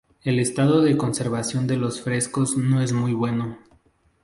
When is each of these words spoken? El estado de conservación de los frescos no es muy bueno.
El 0.23 0.39
estado 0.39 0.81
de 0.81 0.97
conservación 0.97 1.67
de 1.67 1.77
los 1.77 2.01
frescos 2.01 2.57
no 2.57 2.81
es 2.81 2.91
muy 2.91 3.13
bueno. 3.13 3.59